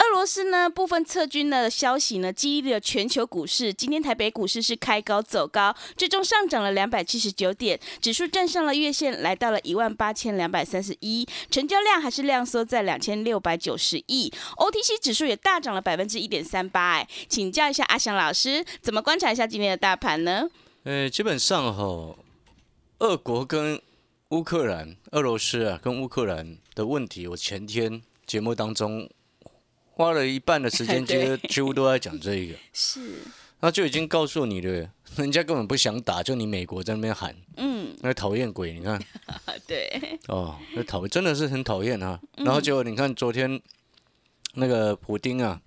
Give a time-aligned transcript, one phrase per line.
[0.00, 3.72] 俄罗斯呢部分撤军的消息呢，激励了全球股市。
[3.72, 14.32] 今天台北股市是开高走高，最终上涨了两百七十九点，指数站上了月线，来到了一万八千两百三十一，成交量还是量缩在两千六百九十亿。
[14.56, 16.92] OTC 指数也大涨了百分之一点三八。
[16.92, 20.48] 哎，请教一下阿翔老师，怎么观察一下今天的大盘呢？
[20.84, 22.16] 呃，基本上哈，
[23.00, 23.78] 俄国跟
[24.30, 29.06] 乌克兰、俄罗斯啊跟乌克兰的问题，我前天节目当中。
[30.00, 33.18] 花了一半的时间， 几乎几乎都在讲这个，是，
[33.60, 38.98] 那就已经告诉你了，人家根本不想打，就你美国在那边喊，嗯，那讨厌鬼，你看，
[39.68, 42.18] 对，哦，那讨真的是很讨厌啊。
[42.38, 43.60] 然后结果你看昨天
[44.54, 45.60] 那个普丁啊，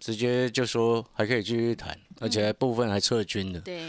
[0.00, 3.60] 直接就说还可以继续谈，而且还部分还撤军的。
[3.60, 3.80] 对，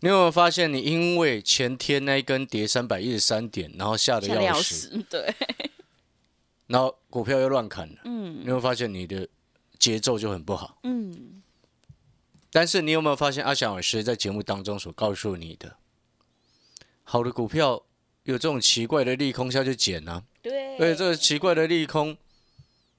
[0.00, 5.32] 你有没有发现，你因为前天那一根跌三百一十三点，然后吓得要死，对，
[6.66, 9.28] 然后股票又乱砍了，嗯，你有发现你的。
[9.78, 10.78] 节奏就很不好。
[10.82, 11.42] 嗯，
[12.50, 15.76] 但是你有没有发现阿翔老师在节目当中所告诉你的，
[17.04, 17.82] 好的股票
[18.24, 20.22] 有这种奇怪的利空下去捡呢？
[20.42, 20.76] 对。
[20.78, 22.16] 而且这个奇怪的利空，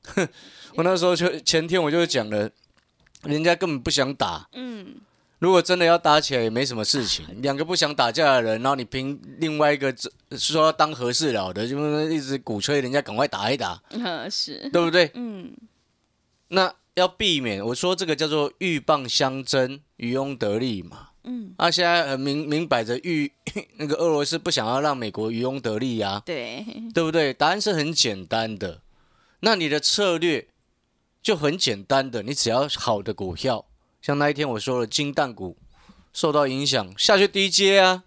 [0.75, 2.49] 我那时候就前天我就讲了，
[3.23, 4.47] 人家根本不想打。
[4.53, 5.01] 嗯。
[5.39, 7.23] 如果真的要打起来，也没什么事情。
[7.43, 9.95] 两个不想打架的人，然后你凭另外一个
[10.31, 13.79] 说要当和事佬的，就一直鼓吹人家赶快打一打。
[13.93, 15.11] 嗯，是对不对？
[15.13, 15.55] 嗯。
[16.49, 21.09] 那要避免，我说这个叫做鹬蚌相争，渔翁得利嘛。
[21.23, 23.29] 嗯，那现在很明明摆着，鹬
[23.77, 26.21] 那个俄罗斯不想要让美国渔翁得利呀。
[26.25, 27.33] 对，对不对？
[27.33, 28.81] 答案是很简单的。
[29.41, 30.47] 那你的策略
[31.21, 33.65] 就很简单的，你只要好的股票，
[34.01, 35.57] 像那一天我说了，金蛋股
[36.13, 38.03] 受到影响下去低阶啊，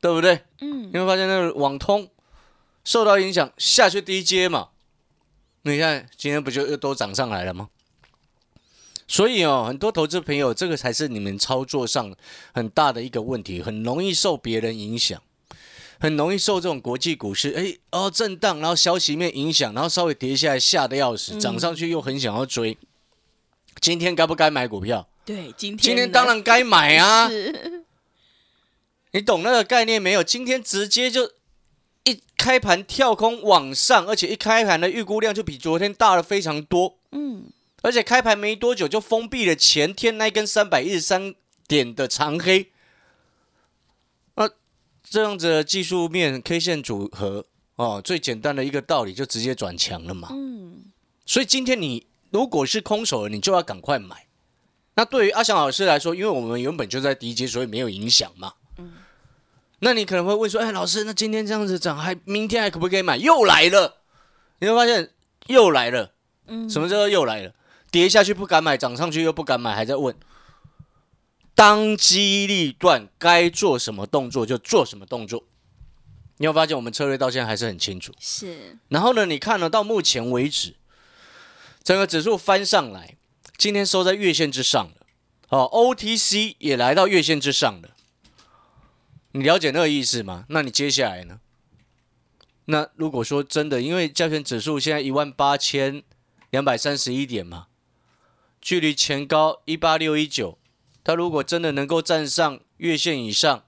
[0.00, 0.40] 对不对？
[0.60, 2.10] 嗯，你会发现那个网通
[2.84, 4.70] 受到影响下去低阶嘛。
[5.62, 7.68] 你看，今天不就又都涨上来了吗？
[9.06, 12.14] 所以哦，很多投资朋友，这个才是你们操作上
[12.54, 15.20] 很大的一个问题，很容易受别人影响，
[15.98, 22.78] 很容易受这种国际股市哎哦震荡，然后消息面影响，然后稍微跌下来吓得要死，涨上去又很想要追。
[23.80, 25.08] 今天该不该买股票？
[25.26, 27.28] 对，今天今天当然该买啊！
[29.12, 30.22] 你懂那个概念没有？
[30.22, 31.32] 今天直接就。
[32.04, 36.98] 一开盘跳空往上，而且一开盘的预估量就比昨天大了非常多。
[37.12, 37.44] 嗯，
[37.82, 41.34] 而且开盘没多久就封闭了前天那根三百一十三
[41.68, 42.70] 点的长黑。
[44.36, 44.48] 那
[45.02, 47.44] 这样子的技术面 K 线组合
[47.76, 50.28] 哦，最简单的一个道理就直接转强了嘛。
[50.32, 50.84] 嗯，
[51.26, 54.26] 所以今天你如果是空手，你就要赶快买。
[54.94, 58.54] 那对于阿翔老师来说，因为我们原本就在低阶，所以没有影响嘛。
[59.80, 63.16] 那你可能会问说：“哎，老师，那今天这样子涨，还明天还可不可以买？
[63.16, 63.98] 又来了，
[64.60, 65.10] 你会发现
[65.46, 66.12] 又来了。
[66.46, 67.54] 嗯，什么叫做又来了？
[67.90, 70.14] 跌下去不敢买，涨上去又不敢买，还在问。
[71.54, 75.44] 当机立断，该做什么动作就做什么动作。
[76.36, 78.12] 你有发现我们策略到现在还是很清楚。
[78.18, 78.78] 是。
[78.88, 80.76] 然后呢，你看了到目前为止，
[81.82, 83.16] 整个指数翻上来，
[83.56, 85.06] 今天收在月线之上了。
[85.48, 87.90] 哦，OTC 也来到月线之上了。
[89.32, 90.44] 你了解那个意思吗？
[90.48, 91.40] 那你接下来呢？
[92.64, 96.02] 那如果说真的，因为加权指数现在一万八千
[96.50, 97.68] 两百三十一点嘛，
[98.60, 100.58] 距离前高一八六一九，
[101.02, 103.64] 它如果真的能够站上月线以上，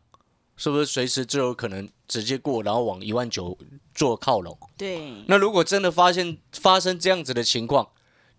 [0.56, 3.56] 是不是随时就有可能直接过，然后往一万九
[3.94, 4.58] 做靠拢？
[4.76, 5.24] 对。
[5.26, 7.90] 那如果真的发现发生这样子的情况，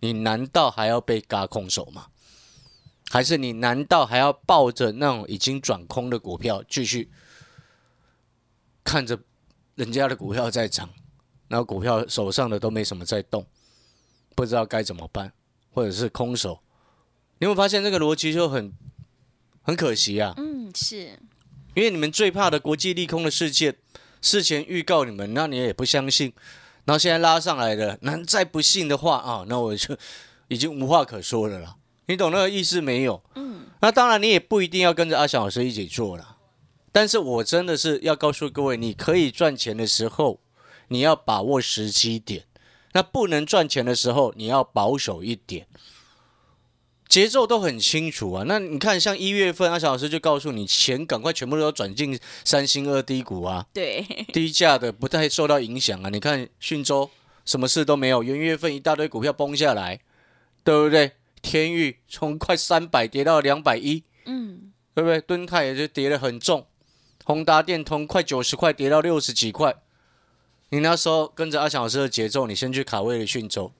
[0.02, 2.08] 你难道还要被嘎空手吗？
[3.10, 7.12] 还是你难道还要抱着那种已经转空的股票继续
[8.84, 9.20] 看着
[9.76, 10.90] 人家的股票在涨，
[11.48, 13.46] 然后股票手上的都没什么在动，
[14.36, 15.32] 不知道该怎么办，
[15.72, 16.60] 或者是空手？
[17.40, 18.74] 你会发现这个逻辑就很
[19.62, 20.34] 很可惜啊。
[20.38, 21.20] 嗯，是
[21.76, 23.76] 因为你们最怕的国际利空的事件，
[24.22, 26.34] 事前预告你们，那你也不相信，
[26.86, 29.98] 然后现在拉上来的，那再不信的话啊，那我就
[30.48, 31.78] 已经无话可说了啦。
[32.06, 33.24] 你懂那个意思没有？
[33.36, 36.33] 嗯，那当然，你也不一定要跟着阿翔老师一起做了。
[36.94, 40.40] 但是我真的是要告诉各位，你可以赚钱的时候，
[40.88, 42.44] 你要把握时机点；
[42.94, 45.68] 那不能赚钱的时候，你要保守一点。
[47.10, 48.44] 节奏都很清楚啊。
[48.48, 54.02] 那你看，像一月份，阿翔老师就告诉你，钱赶快全部都要转进三星二低股啊，对，
[54.32, 56.10] 低价的不太受到影响啊。
[56.10, 57.10] 你看讯州
[57.44, 60.00] 什么事都没有，元月份一大堆股票崩下来，
[60.64, 61.14] 对不对？
[61.42, 65.20] 天域从快三百跌到两百一，嗯，对不对？
[65.22, 66.66] 敦泰也就跌得很重。
[67.24, 69.76] 宏达电通快九十块跌到六十几块，
[70.70, 73.72] 你那时候跟着阿强老师的节奏，你先去卡位了讯州，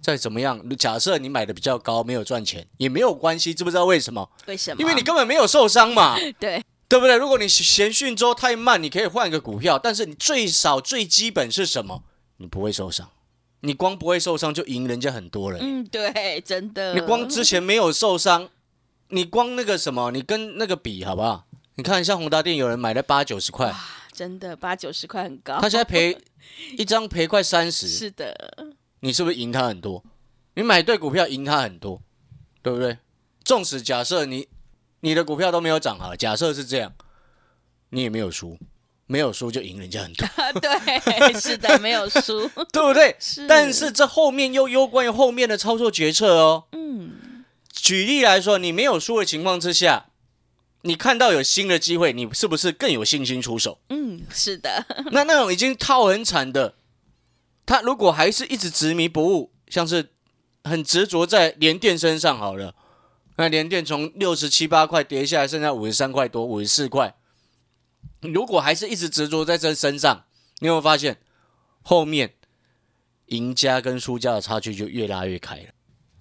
[0.00, 4.30] 再怎么样，假设你买的比较高，没有赚钱也没有关系，知不知道为什么？
[4.46, 4.80] 为什么？
[4.80, 7.16] 因为你根本没有受伤嘛， 对对不对？
[7.16, 12.02] 如果你嫌讯州太慢，你可以换一个股票，但是你最少最基本是什么？
[12.38, 13.10] 你不会受伤，
[13.60, 15.60] 你光不会受伤就赢人家很多人。
[15.62, 16.94] 嗯，对，真的。
[16.94, 18.48] 你光之前没有受伤，
[19.08, 21.46] 你光那个什么，你跟那个比好不好？
[21.78, 23.70] 你看，像宏达电有人买了八九十块，
[24.10, 25.60] 真的八九十块很高。
[25.60, 26.16] 他现在赔
[26.78, 28.34] 一张赔快三十，是的，
[29.00, 30.02] 你是不是赢他很多？
[30.54, 32.00] 你买对股票赢他很多，
[32.62, 32.96] 对不对？
[33.44, 34.48] 纵使假设你
[35.00, 36.94] 你的股票都没有涨好，假设是这样，
[37.90, 38.58] 你也没有输，
[39.06, 40.26] 没有输就赢人家很多。
[40.58, 43.14] 对，是的，没有输， 对不对？
[43.20, 43.46] 是。
[43.46, 46.64] 但是这后面又攸关于后面的操作决策哦。
[46.72, 47.44] 嗯。
[47.70, 50.06] 举例来说，你没有输的情况之下。
[50.86, 53.80] 你看到有新的机会，你是不是更有信心出手？
[53.88, 54.86] 嗯，是的。
[55.10, 56.76] 那那种已经套很惨的，
[57.66, 60.12] 他如果还是一直执迷不悟，像是
[60.62, 62.76] 很执着在连电身上好了，
[63.36, 67.16] 那连电从六十七八块跌下来，剩下五十三块多，五十四块。
[68.20, 70.24] 如果还是一直执着在这身上，
[70.60, 71.18] 你有没有发现
[71.82, 72.34] 后面
[73.26, 75.70] 赢家跟输家的差距就越拉越开了？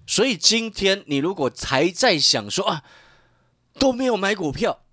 [0.07, 2.83] 所以今天你如果还在想说啊。
[3.77, 4.83] 都没有买股票，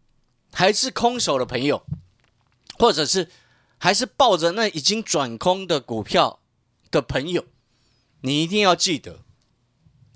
[0.52, 1.86] 还是空手的朋友，
[2.78, 3.30] 或者是
[3.78, 6.40] 还是抱着那已经转空的股票
[6.90, 7.46] 的朋友，
[8.20, 9.20] 你一定要记得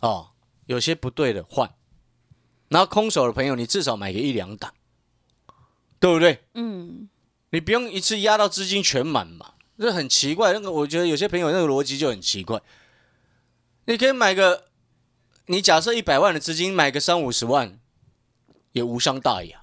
[0.01, 0.31] 哦，
[0.67, 1.75] 有些不对的换。
[2.69, 4.75] 然后空手的朋友，你至少买个一两档，
[6.01, 6.45] 对不对？
[6.55, 7.09] 嗯，
[7.51, 10.53] 你不用一次压到资金全满嘛，这很奇怪。
[10.53, 12.61] 那个我觉得有些朋友那个逻辑就很奇怪。
[13.85, 14.65] 你可以买个，
[15.47, 17.79] 你假设一百万的资金买个三五十万。
[18.77, 19.59] 也无伤大雅，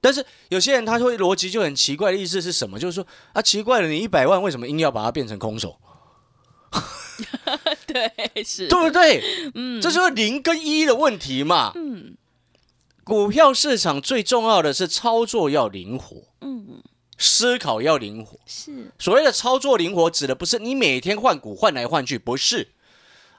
[0.00, 2.78] 但是有些人他会逻辑就很奇怪的意思是什么？
[2.78, 5.78] 就是说啊，奇怪了，你一百万为什么硬要把它变成空手？
[7.86, 9.22] 对，是对不对？
[9.54, 11.72] 嗯，这就是零跟一的问题嘛。
[11.74, 12.16] 嗯，
[13.04, 16.82] 股票市场最重要的是操作要灵活，嗯，
[17.18, 18.38] 思考要灵活。
[18.46, 22.68] 是所谓的操作灵活，指的不是你每天换股换来换去，不是，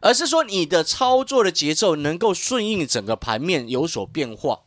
[0.02, 4.62] 而是说你的操作的节奏能够顺应整个盘面有所变化。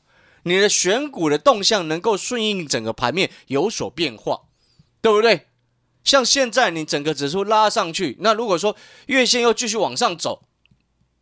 [0.45, 4.43] 你的选股的动向能够顺应整个盘面有所变化，
[5.01, 5.47] 对不对？
[6.03, 8.75] 像现在你整个指数拉上去，那如果说
[9.07, 10.45] 月线又继续往上走，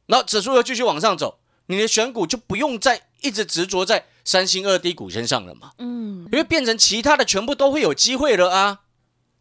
[0.07, 5.73] 然后指数又继续往上走，你的选股就不用再一直执着在三星二低股身上了嘛？
[5.79, 8.83] 嗯，因为变成其他的全部都会有机会了啊！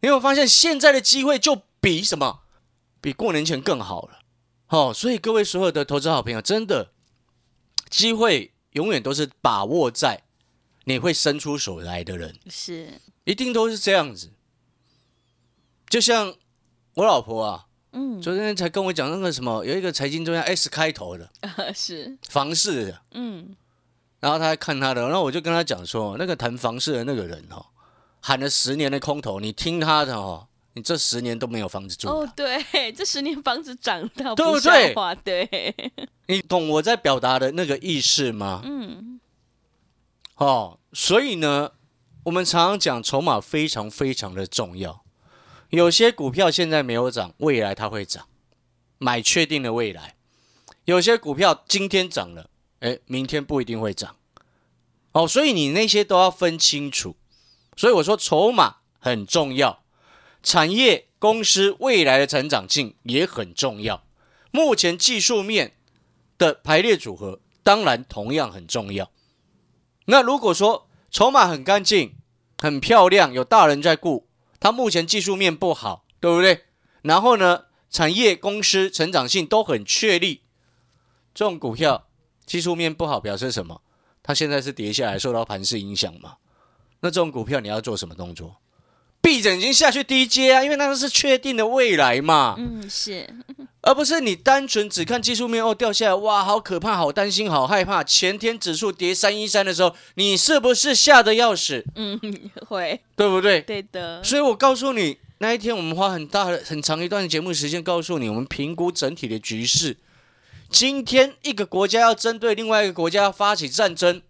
[0.00, 2.40] 你有发现现在的机会就比什么？
[3.00, 4.18] 比过年前更好了。
[4.66, 6.90] 好，所以各位所有的投资好朋友，真的
[7.88, 8.52] 机会。
[8.78, 10.22] 永远都是把握在
[10.84, 13.00] 你会伸出手来的人，是。
[13.24, 14.30] 一定都是这样子。
[15.88, 16.32] 就像
[16.94, 21.28] 我老婆啊，嗯，昨天才跟我讲那个什么，有一个财经中央 S 开头的，
[21.74, 22.16] 是。
[22.28, 23.56] 房市的，嗯，
[24.20, 27.66] 然后他看他的，然后我就跟他讲说，那个谈房市的那个人哦，
[28.20, 30.47] 喊了十年的空头，你听他的哦。
[30.78, 34.94] 你这十年都没有房子住哦，对，这十年房子涨到对不对？
[35.24, 35.92] 对，
[36.28, 38.62] 你懂我在表达的那个意思吗？
[38.64, 39.18] 嗯，
[40.36, 41.72] 哦，所以呢，
[42.22, 45.04] 我们常常讲筹码非常非常的重要。
[45.70, 48.26] 有些股票现在没有涨，未来它会涨，
[48.98, 50.14] 买确定的未来。
[50.84, 52.48] 有些股票今天涨了，
[52.80, 54.16] 哎，明天不一定会涨。
[55.12, 57.16] 哦，所以你那些都要分清楚。
[57.76, 59.82] 所以我说筹码很重要。
[60.42, 64.04] 产业公司未来的成长性也很重要，
[64.50, 65.74] 目前技术面
[66.38, 69.10] 的排列组合当然同样很重要。
[70.06, 72.14] 那如果说筹码很干净、
[72.56, 74.28] 很漂亮，有大人在顾，
[74.60, 76.64] 它目前技术面不好，对不对？
[77.02, 80.42] 然后呢，产业公司成长性都很确立，
[81.34, 82.06] 这种股票
[82.46, 83.82] 技术面不好表示什么？
[84.22, 86.36] 它现在是跌下来，受到盘势影响嘛？
[87.00, 88.56] 那这种股票你要做什么动作？
[89.20, 93.28] 闭着眼睛下去 DJ 啊，因为那个是确定的未来嘛，嗯，是，
[93.82, 98.02] 而不是你单纯只看技术面哦掉下来，哇，好可怕，好担心，好害怕。
[98.02, 101.84] 前天指数跌三一三的时候，你是不是吓得要死？
[101.96, 102.18] 嗯，
[102.68, 103.60] 会，对不对？
[103.60, 109.96] 对的，所以我告诉你，那一天我们花很大的、很长一段节目时间告诉你，我们评估整体的局势。
[110.70, 114.22] 今天一个国家要针对另外一个国家发起战争，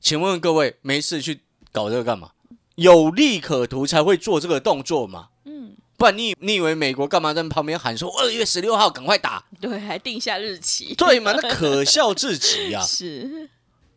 [0.00, 2.30] 请问各位，没事去搞这个干嘛？
[2.76, 5.28] 有利可图才会做这个动作嘛？
[5.44, 9.44] 嗯，不然你你以为美国干嘛在旁边喊说二月十六号赶快打？
[9.60, 11.32] 对，还定下日期，对嘛？
[11.32, 12.82] 那可笑至极啊！
[12.86, 13.48] 是，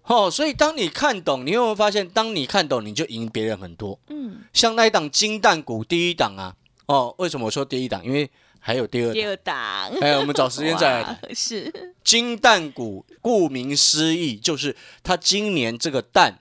[0.04, 4.00] 哦，所以当你看懂，你有没有发现，当你看懂，你就赢别人很多。
[4.10, 6.56] 嗯，像那一档金蛋股第一档啊，
[6.86, 8.06] 哦，为什么我说第一档？
[8.06, 8.30] 因为
[8.60, 9.14] 还有第二档。
[9.14, 11.36] 第二档，哎，我们找时间再来 谈。
[11.36, 16.40] 是，金蛋股顾名思义，就是它今年这个蛋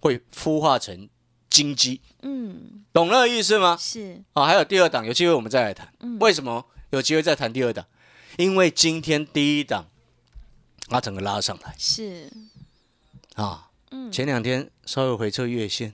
[0.00, 1.08] 会孵化成
[1.52, 3.76] 金鸡，嗯，懂那个意思吗？
[3.78, 5.92] 是，啊，还有第二档，有机会我们再来谈。
[6.00, 7.84] 嗯为什么有机会再谈第二档？
[8.38, 9.90] 因为今天第一档
[10.88, 12.32] 它整个拉上来是，
[13.34, 15.92] 啊，嗯，前两天稍微回撤月线，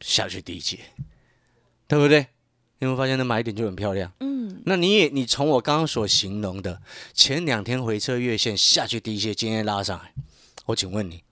[0.00, 0.78] 下去低阶，
[1.88, 2.26] 对不对？
[2.78, 4.12] 你有没有发现那买点就很漂亮？
[4.20, 6.82] 嗯，那你也你从我刚刚所形容的
[7.14, 10.12] 前两天回撤月线下去低阶，今天拉上来，
[10.66, 11.22] 我请问你，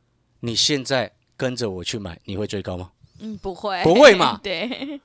[0.41, 2.93] 你现在跟着我去买，你会追高吗？
[3.21, 4.39] 嗯，不会，不会嘛？
[4.43, 5.01] 对，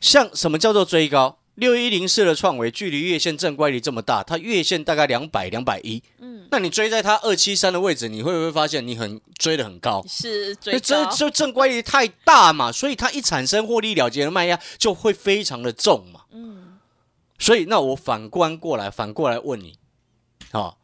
[0.00, 1.38] 像什么叫做追高？
[1.54, 10.04] 六一零四的创维距离月线正乖离这么大，它月线大概两百两百一，嗯，那你追在它二七三的位置，你会不会发现你很追的很高？
[10.08, 16.20] 是追那这，这正乖离太大嘛，所以它一产生获利了结的卖压就会非常的重嘛。
[16.30, 16.78] 嗯，
[17.40, 19.76] 所以那我反观过来，反过来问你，
[20.52, 20.76] 啊、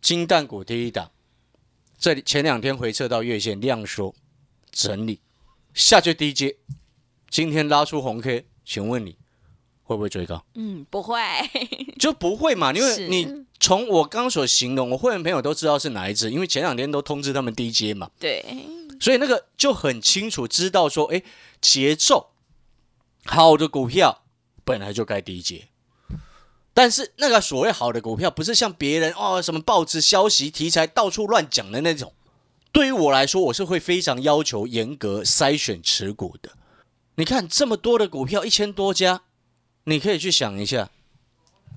[0.00, 1.10] 金蛋股第一档，
[1.98, 4.14] 这里前两天回撤到月线量缩
[4.70, 5.18] 整理
[5.74, 6.56] 下去低阶，
[7.30, 9.16] 今天拉出红 K，请问你
[9.84, 10.44] 会不会追高？
[10.54, 11.20] 嗯，不会，
[11.98, 18.44] 就不会嘛，因为你从我刚刚所形容，我会员朋友都知道是哪一只，因为前两天都通知他们低阶嘛，对，
[19.00, 21.22] 所以那个就很清楚知道说，哎，
[21.60, 22.32] 节奏
[23.24, 24.22] 好的股票
[24.64, 25.68] 本来就该低阶，
[26.74, 32.12] 但是那个所谓好的股票，不是像别人哦什么报纸消息题材到处乱讲的那种。
[32.70, 36.52] 对于我来说，我是会非常要求严格筛选持股的。
[37.16, 39.22] 你看这么多的股票，一千多家，
[39.84, 40.90] 你可以去想一下，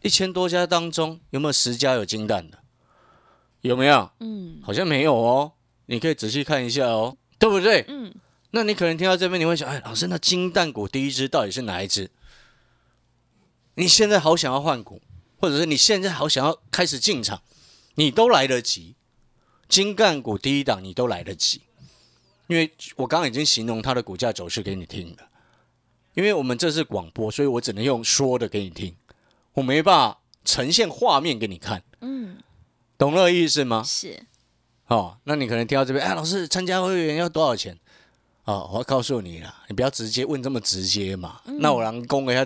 [0.03, 2.59] 一千多家当中有没有十家有金蛋的？
[3.61, 4.11] 有没有？
[4.19, 5.53] 嗯好像没有哦，
[5.85, 7.85] 你可以仔细看一下哦，对不对？
[7.87, 8.13] 嗯，
[8.51, 12.11] 那你可能听到这边，你会想，哎，老师，那金蛋股第一只到底是哪一只？
[13.75, 15.01] 你现在好想要换股，
[15.37, 17.41] 或者是你现在好想要开始进场，
[17.95, 18.95] 你都来得及。
[19.71, 21.61] 金干股第一档你都来得及，
[22.47, 25.29] 因为我刚刚已经形容它的股价走势给你听了。
[26.13, 28.93] 因为我们这是广播，所以我只能用说的给你听，
[29.53, 32.39] 我没办法呈现画面给你看，嗯，
[32.97, 33.81] 懂那个意思吗？
[33.81, 34.25] 是，
[34.87, 37.79] 哦，那你可能听到这边，哎，老师参加会员要多少钱？
[38.45, 41.39] 哦，我要告诉你了，你不要直接问这么直接嘛。
[41.59, 42.45] 那我让公一下，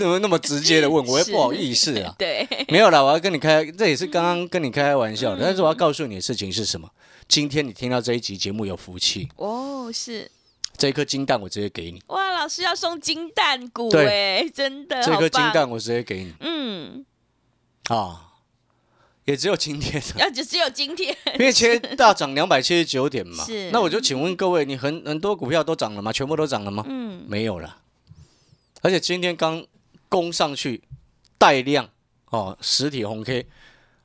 [0.00, 2.14] 那么那么直接的问，我也不好意思啊。
[2.18, 5.42] 对，没有啦，我要跟你开，这也是刚刚跟你开开玩笑的。
[5.42, 6.90] 但是我要告诉你的事情是什么？
[7.28, 10.28] 今天你听到这一集节目有福气，哦，是，
[10.76, 17.06] 这一颗金蛋我直接给你，哇，老师要送金蛋股对哎，真的，这颗金蛋，我直接给你嗯，
[17.88, 18.31] 啊，
[19.24, 20.18] 也只有今天的。
[20.20, 26.12] 要只只有今天，因为今天大涨两百七十九点嘛是，那我就请问各位，你很很多股票都涨了吗？
[26.12, 26.84] 全部都涨了吗？
[26.88, 27.78] 嗯，没有了，
[28.82, 29.64] 而且今天刚
[30.08, 30.82] 攻上去
[31.38, 31.88] 带量
[32.30, 33.46] 哦，实体红 K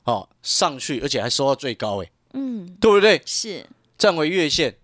[0.04, 3.20] 哦上去，而且还收到最高哎，嗯，对不对？
[3.26, 3.66] 是
[3.98, 4.76] 站回月线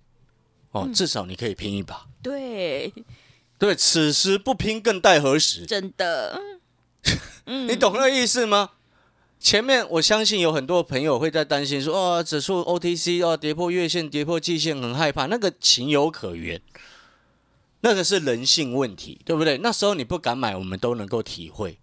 [0.72, 2.06] 哦，嗯至少你可以拼一把。
[2.22, 2.92] 对，
[3.58, 5.64] 对，此时不拼更待何时？
[5.64, 6.40] 真的，
[7.46, 8.70] 嗯，你懂那个意思吗？
[9.44, 16.58] 前面我相信有很多朋友会在担心说，哦，指数 OTC 哦跌破月线、跌破季线，很害怕，那个情有可原，
[17.82, 19.58] 那个是人性问题，对不对？
[19.58, 21.78] 那时候你不敢买，我们都能够体会。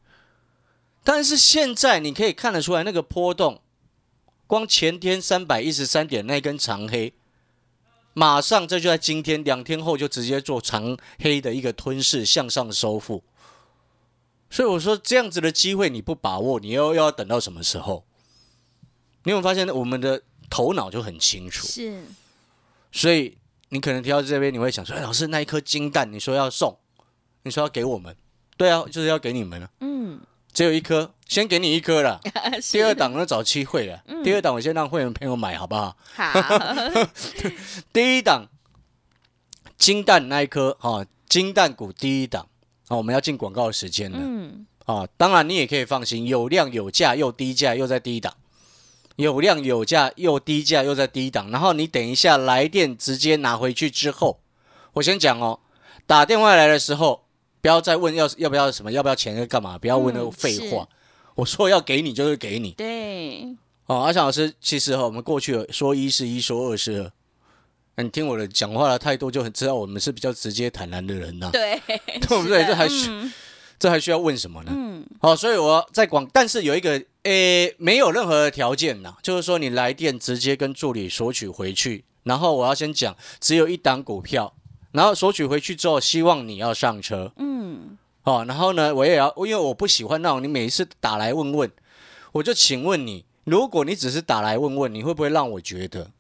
[1.04, 3.62] 但是现在你可以看得出来，那个波动，
[4.48, 7.14] 光前天三百一十三点那根长黑，
[8.16, 13.24] 马上这就在今天两天后就直接做长黑的一个吞噬向上收复。
[14.52, 18.06] 所以我说这样子的机会你不把握，你又又要等到什么时候？
[19.24, 21.66] 你有没有发现我们的头脑就很清楚？
[21.66, 22.04] 是，
[22.92, 23.38] 所以
[23.70, 26.78] 你可能提到这边，你会想说：“哎，老师，那一颗金蛋，你说要送，
[27.44, 28.16] 你说要给我们，
[28.58, 29.70] 对啊，就是要给你们了。
[29.80, 30.20] 嗯，
[30.52, 32.20] 只有一颗，先给你一颗了。
[32.72, 34.04] 第二档呢，找机会了。
[34.24, 35.96] 第二档我先让会员朋友买，好不好？
[36.16, 36.34] 好，
[37.94, 38.50] 第一档
[39.78, 42.48] 金蛋那一颗哈，金蛋股第一档
[42.92, 44.18] 啊，我们要进广告的时间了。
[44.22, 48.34] 嗯，啊，当然你也可以放心，有量有价又低价又在低档，
[49.16, 51.50] 有量有价又低价又在低档。
[51.50, 54.42] 然后你等一下来电直接拿回去之后，
[54.92, 55.62] 我先讲哦，
[56.06, 57.24] 打电话来的时候
[57.62, 60.84] 不要再问要要不要什么要不要钱要干嘛，不要问那个嗯废话。
[60.84, 60.88] 是
[61.36, 63.56] 我说要给你就是给你对，
[63.86, 64.02] 哦。
[64.02, 67.12] 阿强老师，其实哈、我们过去有说一是一，说二是二。
[68.02, 71.80] 那你听我的讲话的态度，就很知道我们是比较直接坦然的人呐、对，
[72.20, 72.66] 对不对？
[72.66, 73.32] 这还需、嗯。
[73.78, 74.72] 这还需要问什么呢？
[74.76, 84.54] 嗯，好，所以我在广，但是有一个诶，没有任何的条件呐，就是说你来电直接跟助理索取回去，然后我要先讲，只有一档股票，
[84.92, 91.72] 然后索取回去之后，希望你要上车，嗯，哦，然后呢，我也要，因为我不喜欢那种你每一次打来问问，
[92.34, 96.12] 我就请问你，如果你只是打来问问，你会不会让我觉得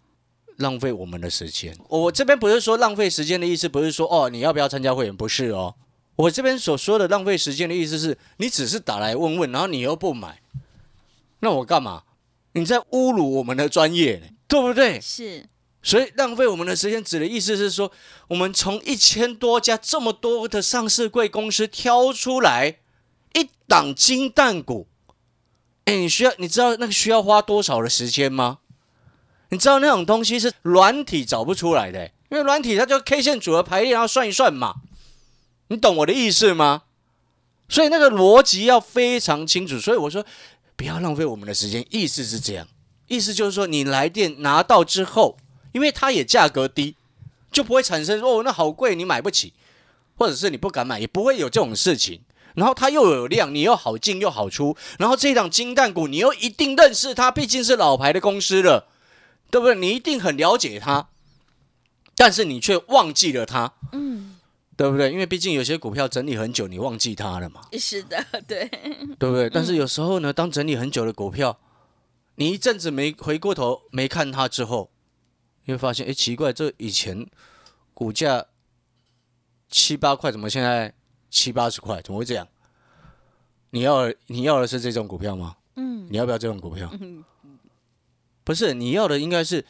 [0.61, 1.77] 浪费我们的时间？
[1.89, 5.75] 我这边不是说浪费时间的意思，不是说哦你要不要参加会员，不是哦。
[6.17, 10.41] 我这边所说的浪费时间的意思是，你只是打来问问，然后你又不买，
[11.39, 12.03] 那我干嘛？
[12.53, 14.99] 你在侮辱我们的专业呢，对不对？
[15.01, 15.47] 是，
[15.81, 17.91] 所以浪费我们的时间，指的意思是说，
[18.27, 22.77] 我们从一千多家这么多的上市贵公司挑出来
[23.33, 24.87] 一档金蛋股，
[25.85, 28.59] 哎，你需要你知道那个需要花多少的时间吗？
[29.51, 34.75] 你知道那种东西是软体找不出来的，因为软体它就 K 线组合排列，然后算一算嘛，
[35.67, 36.83] 你懂我的意思吗？
[37.69, 40.25] 所以那个逻辑要非常清楚，所以我说
[40.75, 42.67] 不要浪费我们的时间，意思是这样。
[43.07, 45.37] 意思就是说，你来电拿到之后，
[45.73, 46.95] 因为它也价格低，
[47.51, 49.51] 就不会产生哦那好贵你买不起，
[50.15, 52.21] 或者是你不敢买，也不会有这种事情。
[52.55, 58.87] 然后它又有量，你又好进又好出，然后这一档金蛋股你又一定认识它，毕竟是老牌的公司了，
[59.51, 59.75] 对不对？
[59.75, 61.09] 你一定很了解它，
[62.15, 64.39] 但是你却忘记了它，嗯，
[64.77, 65.11] 对不对？
[65.11, 67.61] 因为毕竟有些股票整理很久，你忘记它了嘛。
[67.73, 68.67] 是的，对，
[69.19, 69.49] 对不对？
[69.49, 71.59] 但是有时候呢，当整理很久的股票，
[72.35, 74.89] 你一阵子没回过头没看它之后，
[75.65, 77.27] 你会发现，哎，奇怪，这以前
[77.93, 78.45] 股价
[79.69, 80.93] 七八块，怎么现在
[81.29, 82.01] 七八十块？
[82.01, 82.47] 怎么会这样？
[83.71, 85.55] 你要你要的是这种股票吗？
[85.75, 86.89] 嗯，你要不要这种股票？
[86.99, 87.23] 嗯
[88.51, 89.65] 不是，你要的应该是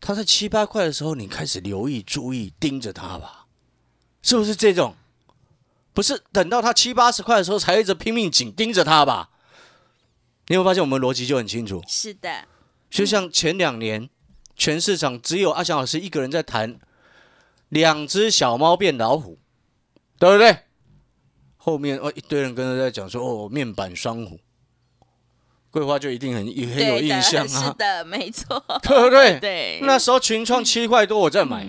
[0.00, 3.46] 他在七八块的时候，你开始留意、注意、盯着他吧，
[4.20, 4.96] 是不是这种？
[5.94, 9.30] 不是等到他七八十块的时候才一直拼命紧盯着他吧？
[10.48, 11.80] 你有没有发现我们逻辑就很清楚？
[11.86, 12.48] 是的，
[12.90, 14.10] 就像前两年，
[14.56, 16.80] 全市场只有阿翔老师一个人在谈
[17.68, 19.38] 两只小猫变老虎，
[20.18, 20.64] 对不对？
[21.56, 24.40] 后面哦一堆人跟着在讲说哦面板双虎，
[25.76, 27.46] 桂花就一定很也很有印象啊。
[27.46, 29.36] 是啊，的，没错，对不对？
[29.40, 31.68] 对，那时候群创七块多我在买，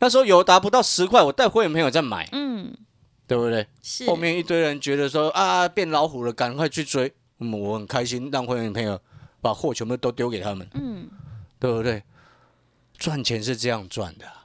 [0.00, 2.76] 那时候有达不到十块，我带会员朋友在买，嗯，
[3.28, 3.64] 对不对？
[3.80, 4.06] 是。
[4.08, 9.00] 后面一堆人觉得说啊变老虎了，赶快去追，嗯，我很开心，让会员朋友
[9.40, 11.08] 把货全部都丢给他们，嗯，
[11.60, 12.02] 对不对？
[12.98, 14.42] 赚钱是这样赚的啊，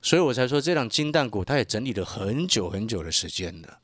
[0.00, 3.76] 所以我才说这档金蛋股它也整理了很久很久的时间的。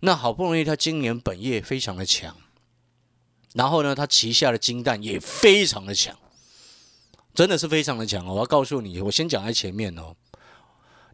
[0.00, 2.34] 那好不容易它今年本业非常的强，
[3.56, 6.14] 然后呢，他旗下的金蛋也非常的强，
[7.34, 8.34] 真的是非常的强哦。
[8.34, 10.14] 我要告诉你，我先讲在前面哦。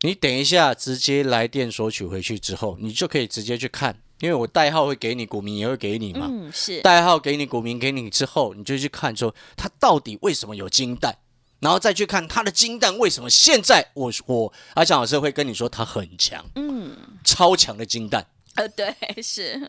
[0.00, 6.26] 你等一下直接来电索取回去之后，你就可以直接去看，因为我代号会给你，股民也会给你嘛。
[6.28, 11.16] 嗯，是，代号给你，股民给你之后，你就去看说它到底为什么有金蛋，
[11.60, 18.26] 然后再去看它的金蛋为什么现在我我阿强老师会跟你说它很强，嗯，超强的金蛋。
[18.56, 19.60] 呃，对，是，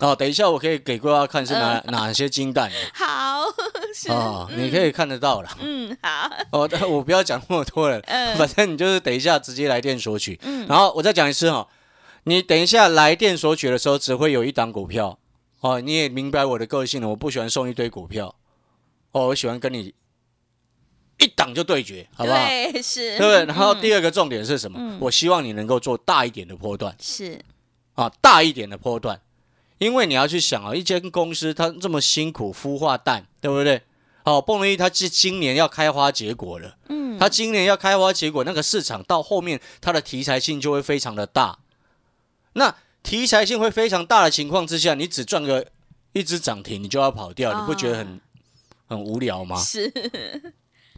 [0.00, 3.44] 哦，等一下我可以给各位看是哪、 哪些金蛋好，
[3.94, 5.50] 是，哦，你可以看得到了。
[5.60, 10.38] 嗯，好，哦，但我不要讲那么多了， 嗯反正你就是等一下直接来电索取。
[10.42, 11.68] 嗯然后我再讲一次哈、
[12.24, 15.18] 你等一下来电索取的时候，只会有一档股票。
[15.60, 18.34] 哦，你也明白我的个性了，我不喜欢送一堆股票。
[19.12, 19.92] 哦，我喜欢跟你
[21.18, 22.38] 一档就对决，好不好？
[22.38, 23.44] 对，是，对不对？
[23.44, 24.78] 然后嗯第二个重点是什么？
[24.80, 27.38] 嗯我希望你能够做大一点的波段是，
[27.94, 29.20] 啊，大一点的波段，
[29.80, 33.82] 因为你要去想啊，一间公司它这么辛苦孵化蛋，对不对？
[34.22, 36.76] 好，不容易它是今年要开花结果了。
[36.90, 41.60] 嗯，它今年要开花结果，那个市场到后面它的题材性就会非常的大。
[42.52, 45.66] 那题材性会非常大的情况之下，你只赚个
[46.12, 48.20] 一只涨停，你就要跑掉，啊你不觉得很
[48.86, 49.56] 很无聊吗？
[49.56, 49.88] 是，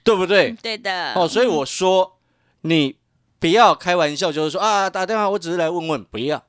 [0.02, 0.50] 对不对？
[0.60, 2.18] 对的，哦，所以我说
[2.62, 2.96] 你
[3.38, 6.44] 不要开玩笑，就是说啊，打电话我只是来问问，不要，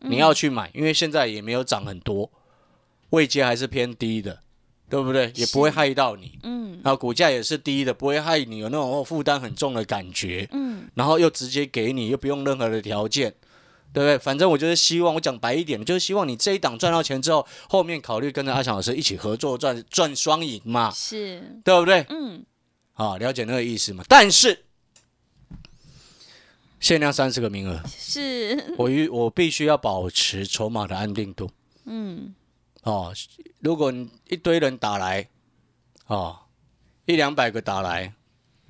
[0.00, 2.30] 你要去买，因为现在也没有涨很多，
[3.10, 4.38] 位阶还是偏低的，
[4.88, 5.32] 对不对？
[5.34, 6.38] 也不会害到你。
[6.42, 10.48] 嗯然后股价也是低的，不会害你有那种哦负担很重的感觉。
[10.52, 13.34] 嗯，然后又直接给你，又不用任何的条件，
[13.92, 14.16] 对不对？
[14.16, 22.06] 反正我就是希望，我讲白一点，就是希望你这一档赚到钱之后，后面考虑跟着阿强老师一起合作赚赚双赢嘛，是，对不对？
[22.10, 22.44] 嗯
[22.94, 24.04] 啊，了解那个意思嘛？
[24.08, 24.66] 但是
[26.80, 31.50] 限量三十个名额，是，我于我必须要保持筹码的安定度
[31.84, 32.34] 嗯
[32.82, 33.12] 哦。
[33.60, 35.28] 如果你一堆人打来，
[36.06, 36.38] 哦，
[37.06, 38.14] 一两百个打来，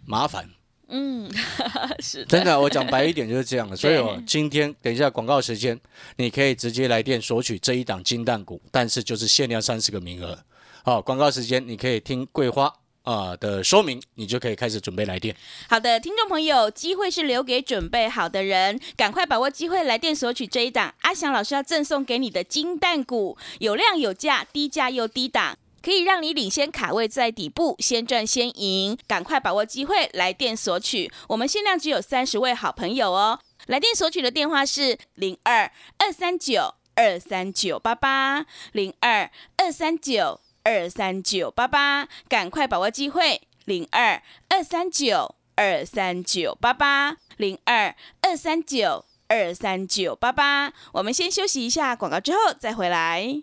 [0.07, 0.49] 麻烦。
[0.90, 1.31] 嗯，
[2.27, 3.77] 真的，我讲白一点就是这样的。
[3.77, 5.79] 所以对我今天等一下广告时间，
[6.16, 10.38] 你可以直接来电索取这一档金蛋股，但是就是限量三十个名额。
[10.83, 12.73] 好，广告时间你可以听桂花
[13.09, 15.35] 啊、的说明，你就可以开始准备来电。
[15.66, 25.57] 好的，听众朋友，机会是留给准备好的人，赶快把握机会，来电索取这一档阿翔老师要赠送给你的金蛋股，有量有价，低价又低档。
[25.81, 31.11] 可以让你领先卡位在底部，先赚先赢，赶快把握机会，来电索取。
[31.29, 33.38] 我们限量只有三十位好朋友哦。
[33.68, 50.74] 来电索取的电话是零二二三九二三九八八零二二三九二三九八八，赶快把握机会，零二二三九二三九八八零二二三九二三九八八。
[50.92, 53.42] 我们先休息一下广告，之后再回来。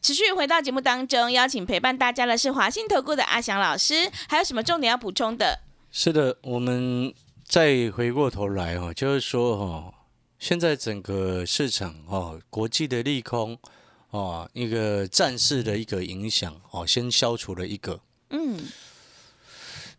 [0.00, 5.60] 持续回到节目当中，邀请陪伴大家的是华信投顾的阿翔老师，还有什么重点要补充的？
[5.90, 7.12] 是的，我们
[7.44, 9.94] 再回过头来哦，就是说哦，
[10.38, 13.58] 现在整个市场哦，国际的利空
[14.10, 18.00] 哦，一个战事的一个影响哦，先消除了一个。
[18.30, 18.60] 嗯，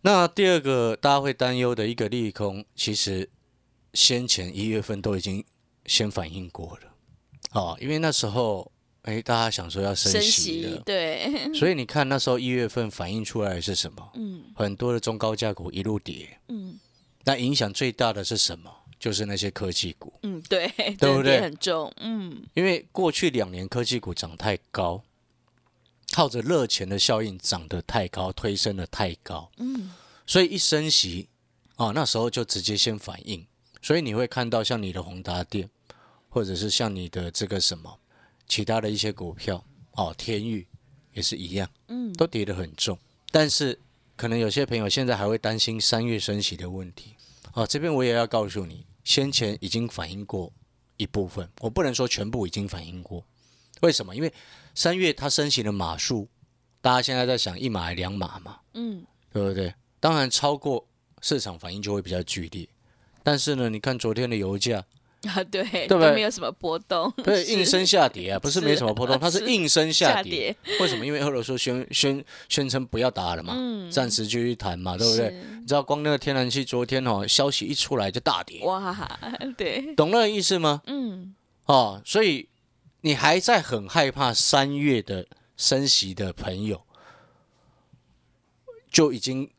[0.02, 3.30] 那第二个大家会担忧的一个利空，其实
[3.94, 5.44] 先前一月份都已经
[5.86, 6.92] 先反映过了，
[7.52, 8.72] 哦，因为那时候
[9.04, 14.12] 哎，大家想说要升息了，对，所以你看那时候一月份反映出来的是什么？
[14.16, 14.44] 嗯。
[14.56, 16.80] 很多的中高价股一路跌，嗯。
[17.24, 18.70] 那影响最大的是什么？
[19.00, 20.68] 就是那些科技股，嗯，对，
[21.00, 22.44] 对不对很重，嗯。
[22.54, 25.02] 因为过去两年科技股涨太高，
[26.12, 29.94] 靠着热钱的效应涨得太高，推升的太高，嗯。
[30.28, 31.30] 所以一升息
[31.78, 33.48] 啊，那时候就直接先反应，
[33.82, 35.70] 所以你会看到像你的宏达电，
[36.28, 38.00] 或者是像你的这个什么
[38.50, 40.68] 其他的一些股票哦，天域
[41.14, 42.98] 也是一样，嗯，都跌得很重。
[43.32, 43.80] 但是
[44.18, 47.14] 可能有些朋友现在还会担心三月升息的问题
[47.54, 50.52] 哦，这边我也要告诉你，先前已经反映过
[50.98, 53.24] 一部分，我不能说全部已经反映过。
[53.82, 54.16] 为什么？
[54.16, 54.34] 因为
[54.76, 56.28] 三月它升息的码数，
[56.82, 59.74] 大家现在在想一码还两码嘛，嗯对不对？
[60.00, 60.86] 当然超过
[61.22, 62.68] 市场反应就会比较剧烈。
[63.22, 64.84] 但是呢，你看昨天的油价，
[65.28, 66.14] 啊，对，对都不对？
[66.14, 69.52] 没有什么波动， 对，是应声下跌啊，不是没什么波动， 它是是。
[69.52, 70.56] 应声下下跌。
[70.80, 71.06] 为什么？
[71.06, 73.92] 因为俄罗斯宣宣宣称不要打了嘛，嗯。
[73.92, 75.30] 暂时继续谈嘛，对不对？
[75.60, 78.96] 你知道光那个天然气昨天哦，消息一出来就大跌，哇，
[79.58, 80.82] 对，懂那个意思吗？
[80.86, 81.36] 嗯。
[81.66, 82.48] 哦，所以
[83.02, 85.28] 你还在很害怕三月的
[85.58, 86.82] 升息的朋友，
[88.90, 89.50] 就已经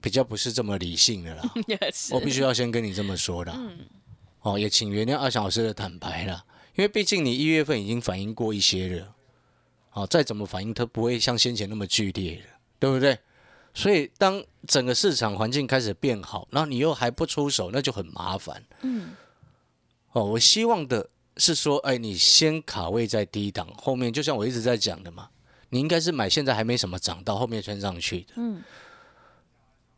[0.00, 1.42] 比较不是这么理性的啦。
[1.66, 3.52] 也是，我必须要先跟你这么说的。
[3.54, 3.78] 嗯
[4.46, 6.44] 哦，也请原谅阿翔老师的坦白啦，
[6.76, 9.12] 因为毕竟你一月份已经反映过一些了，
[9.92, 12.46] 哦，再怎么反应它不会像先前那么剧烈了，
[12.78, 13.18] 对不对？
[13.74, 18.62] 所以当整个市场环境开始变好，然后你又还不出手，那就很麻烦。
[18.82, 19.16] 嗯
[20.12, 25.28] 哦，我希望的是说，哎，你先卡位在低档，后面就像我一直在讲的嘛，
[25.70, 28.34] 你应该是买现在还没什么涨到，后面穿上去的。
[28.36, 28.62] 嗯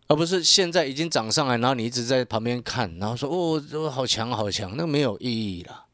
[0.08, 5.84] 而不是现在已经涨上来，然后你一直在旁边看，然后说哦，这好强好强，那没有意义了。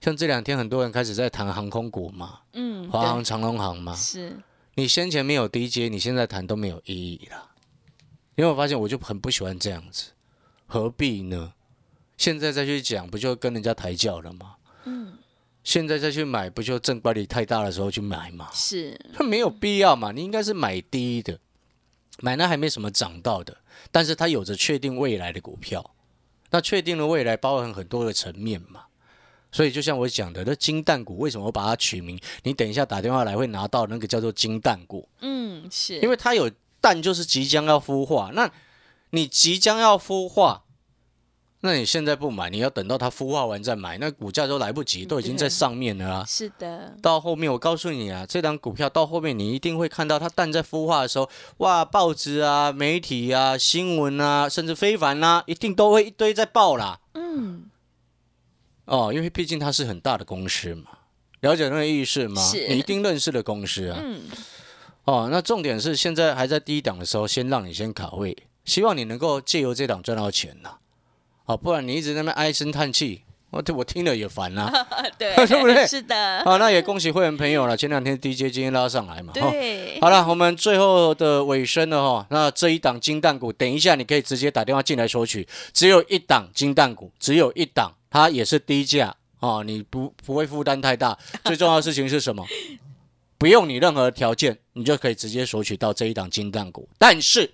[0.00, 4.38] 像这两天很多人开始在谈航空股嘛，嗯，华航、长龙航嘛，是，
[4.76, 7.50] 你先前没有低阶，你现在谈都没有意义了。
[8.36, 10.10] 因为我发现我就很不喜欢这样子，
[10.66, 11.52] 何必呢？
[12.16, 14.54] 现在再去讲，不就跟人家抬轿了吗？
[14.84, 15.14] 嗯
[15.64, 18.48] 现在再去买，不就正乖离太大的时候去买嘛？
[18.52, 21.36] 是，那没有必要嘛，你应该是买低的，
[22.18, 23.56] 买那还没什么涨到的，
[23.90, 25.94] 但是它有着确定未来的股票，
[26.50, 28.84] 那确定的未来包含很多的层面嘛，
[29.50, 32.20] 所以就像我讲的，那金蛋股为什么我把它取名？
[32.42, 36.50] 你等一下打电话来会拿到那个叫做金蛋股，嗯，是因为它有
[36.80, 38.50] 蛋就是即将要孵化，那
[39.10, 40.64] 你即将要孵化。
[41.60, 46.24] 那你现在不买，你要等到它孵化完再买，那股价都来不及，都已经在上面了啊。
[46.24, 57.00] 是的，到后面我告诉你啊，这档股票到后面你一定会看到它蛋在孵化的时候，哇，报纸啊、媒体啊、新闻啊，甚至非凡啊，一定都会一堆在报啦。
[57.14, 57.64] 嗯，
[58.84, 60.90] 哦，因为毕竟它是很大的公司嘛，
[61.40, 62.40] 了解那个意思吗？
[62.42, 63.98] 是你一定认识的公司啊。
[64.00, 64.20] 嗯，
[65.04, 70.76] 哦，那重点是现在还在低档的时候，先让你先卡位，希望你能够借由这档赚到钱呐、
[71.46, 74.70] 哦，不然你一直在那边唉声叹气，我我听了也烦呐、
[75.16, 79.32] 对， 对不对是的，好，那也恭喜会员朋友了，前两天 DJ 今天拉上来嘛。
[79.32, 82.26] 哈对，好了，我们最后的尾声了哈。
[82.30, 91.16] 那这一档金蛋股，等一下你可以直接打电话进来索取，只有一档金蛋股，只有一档，它也是低价哦，你不不会负担太大。
[91.44, 92.44] 最重要的事情是什么？
[93.38, 96.88] 不用你任何条件，你就可以直接索取到这一档金蛋股。
[96.98, 97.52] 但是，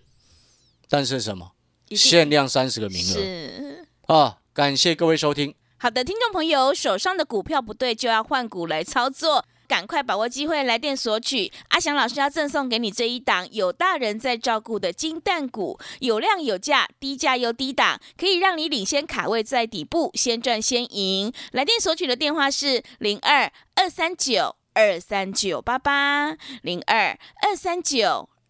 [0.88, 1.52] 但是什么？
[1.90, 3.81] 限量三十个名额是。
[4.06, 4.38] 啊！
[4.52, 5.54] 感谢各位收听。
[5.78, 9.44] 好的，听众朋友，手上的股票不对，就要换股来操作。
[9.68, 21.32] 赶快把握机会来电索取，阿翔老师要赠送给你这一档有大人在照顾的金蛋股，有量有价，低价又低档，可以让你领先卡位在底部，先赚先赢。
[21.52, 28.28] 来电索取的电话是零二二三九二三九八八零二二三九。